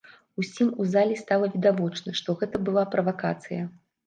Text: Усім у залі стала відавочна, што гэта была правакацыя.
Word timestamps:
Усім 0.43 0.71
у 0.81 0.87
залі 0.93 1.19
стала 1.23 1.49
відавочна, 1.57 2.15
што 2.21 2.37
гэта 2.41 2.63
была 2.71 2.83
правакацыя. 2.97 3.63